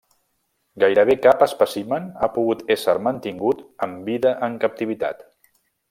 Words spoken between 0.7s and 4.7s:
Gairebé cap espècimen ha pogut ésser mantingut amb vida en